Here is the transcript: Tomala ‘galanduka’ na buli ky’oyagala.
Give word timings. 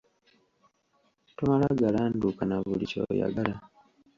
Tomala 1.37 1.67
‘galanduka’ 1.81 2.41
na 2.45 2.57
buli 2.65 2.85
ky’oyagala. 2.91 3.53